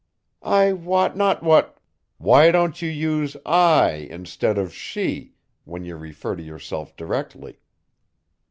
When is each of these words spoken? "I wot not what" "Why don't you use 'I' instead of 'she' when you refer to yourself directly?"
"I 0.41 0.73
wot 0.73 1.15
not 1.15 1.43
what" 1.43 1.77
"Why 2.17 2.49
don't 2.49 2.81
you 2.81 2.89
use 2.89 3.37
'I' 3.45 4.07
instead 4.09 4.57
of 4.57 4.73
'she' 4.73 5.35
when 5.63 5.85
you 5.85 5.95
refer 5.95 6.35
to 6.35 6.41
yourself 6.41 6.95
directly?" 6.95 7.59